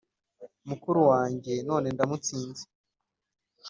mukuru 0.69 0.99
wanjye 1.11 1.53
none 1.69 1.87
ndamutsinze 1.95 2.63